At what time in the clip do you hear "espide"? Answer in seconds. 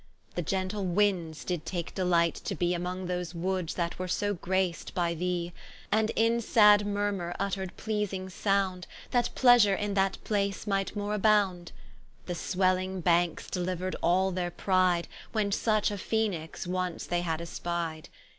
17.39-18.05